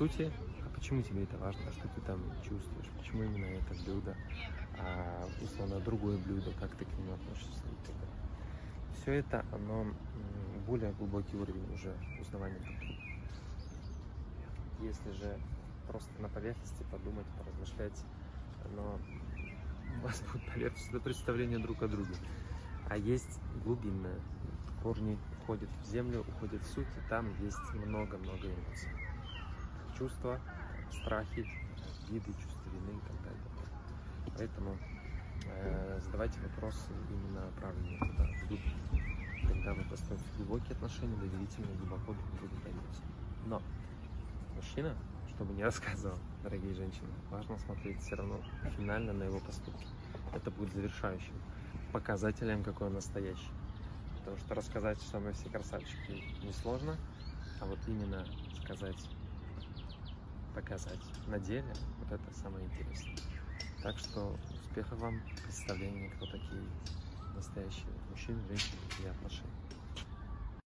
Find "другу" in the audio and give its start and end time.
42.38-42.56